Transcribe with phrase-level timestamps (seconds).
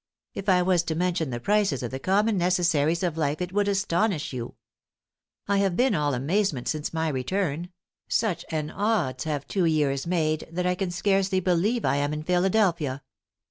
[0.33, 3.67] If I was to mention the prices of the common necessaries of life it would
[3.67, 4.55] astonish you.
[5.47, 7.69] I have been all amazement since my return;
[8.07, 12.23] such an odds have two years made, that I can scarcely believe I am in
[12.23, 13.03] Philadelphia..